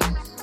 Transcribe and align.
you. 0.00 0.33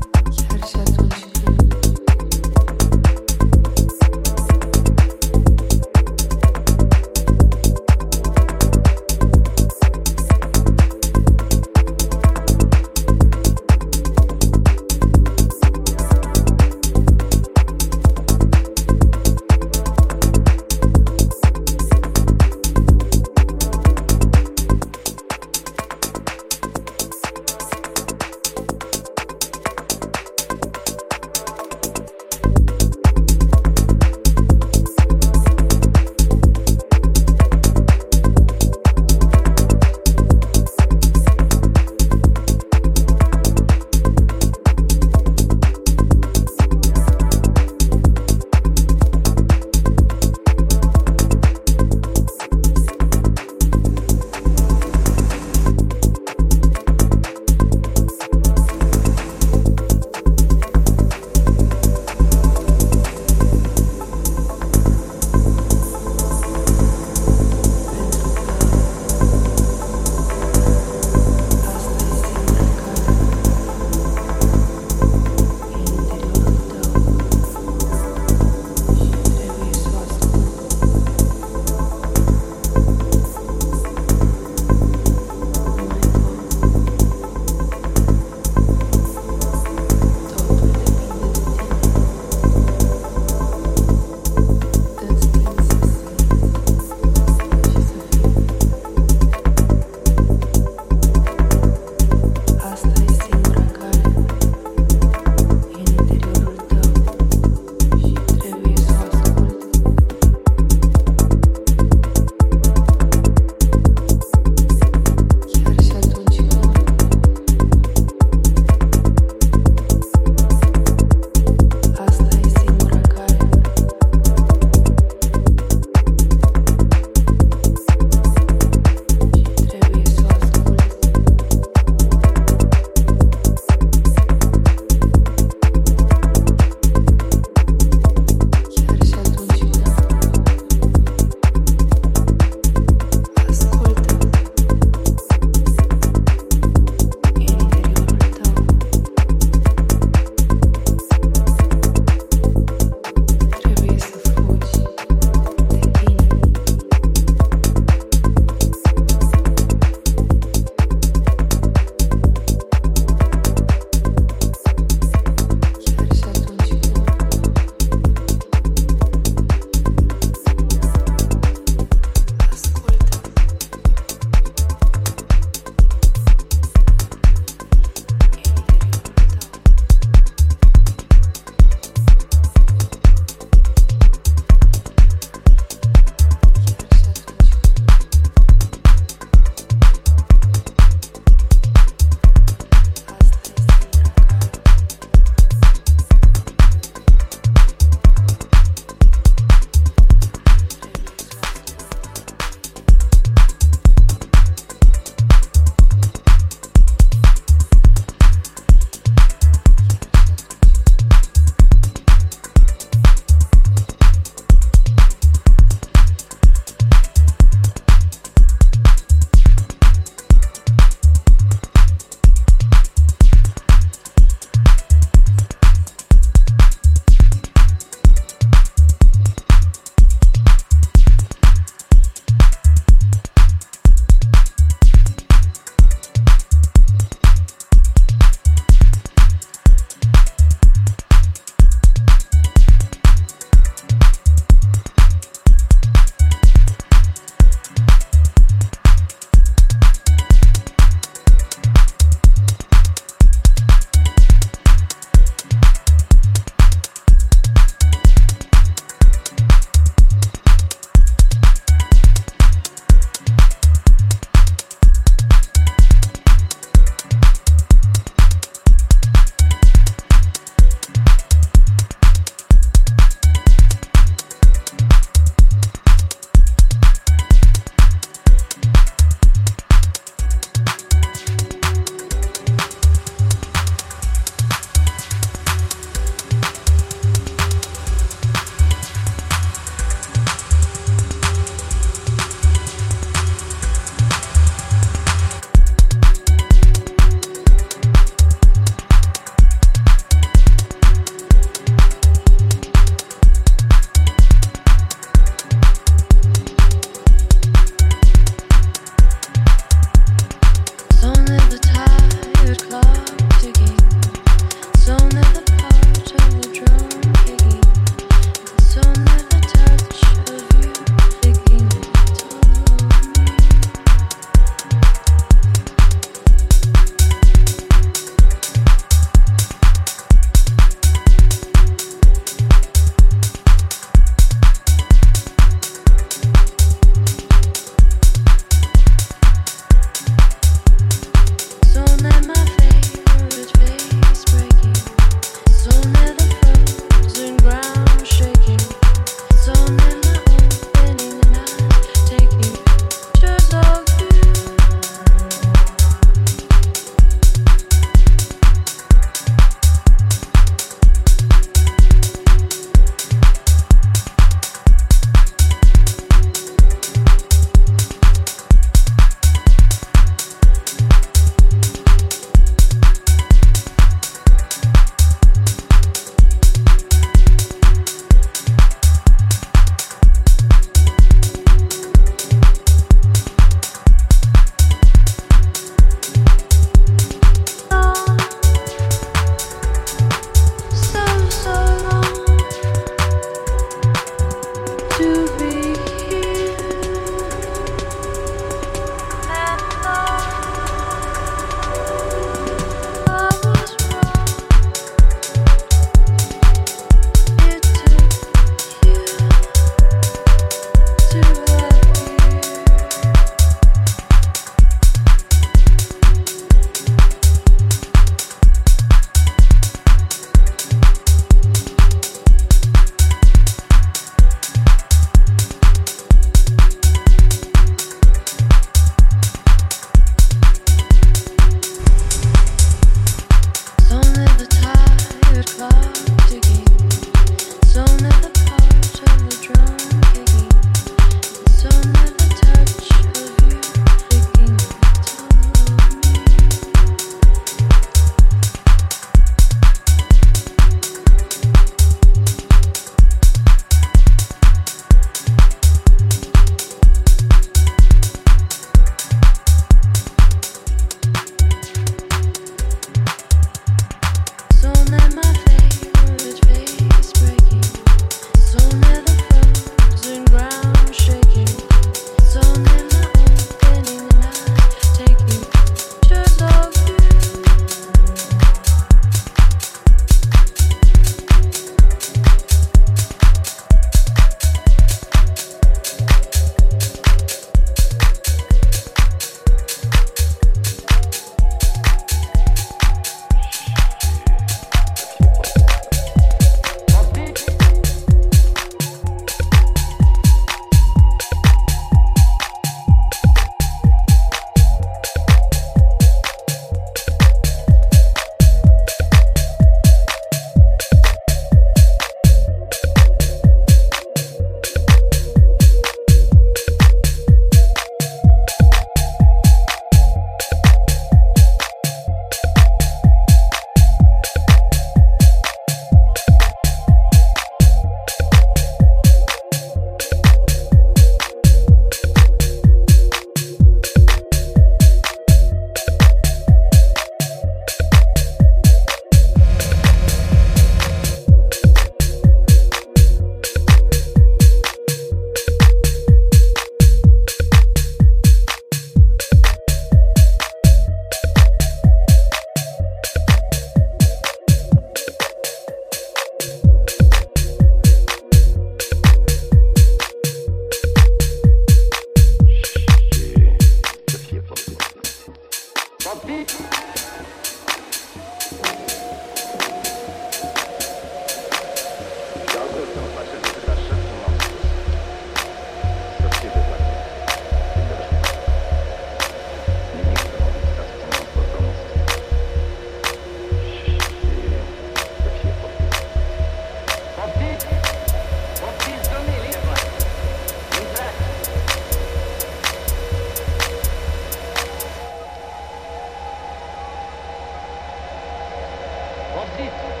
Recife. 599.57 600.00